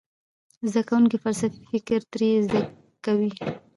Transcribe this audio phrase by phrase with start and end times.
[0.69, 2.61] زده کوونکي فلسفي فکر ترې زده
[3.05, 3.31] کوي.